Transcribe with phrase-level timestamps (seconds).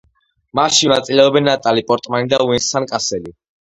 [0.59, 3.37] მასში მონაწილეობენ ნატალი პორტმანი და ვენსან კასელი.